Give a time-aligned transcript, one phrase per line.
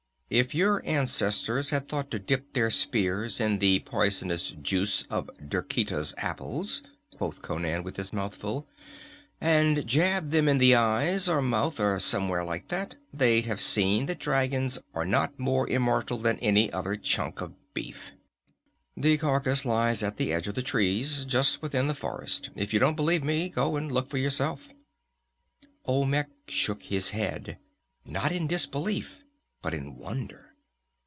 [0.33, 6.13] "If your ancestors had thought to dip their spears in the poisonous juice of Derketa's
[6.17, 6.81] Apples,"
[7.17, 8.65] quoth Conan, with his mouth full,
[9.41, 14.05] "and jab them in the eyes or mouth or somewhere like that, they'd have seen
[14.05, 18.13] that dragons are not more immortal than any other chunk of beef.
[18.95, 22.51] The carcass lies at the edge of the trees, just within the forest.
[22.55, 24.69] If you don't believe me, go and look for yourself."
[25.83, 27.59] Olmec shook his head,
[28.05, 29.17] not in disbelief
[29.63, 30.47] but in wonder.